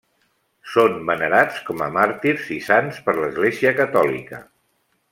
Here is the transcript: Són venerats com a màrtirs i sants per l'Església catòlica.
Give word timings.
Són 0.75 0.95
venerats 1.09 1.59
com 1.69 1.83
a 1.87 1.91
màrtirs 1.97 2.49
i 2.57 2.57
sants 2.71 3.05
per 3.09 3.19
l'Església 3.21 3.75
catòlica. 3.83 4.45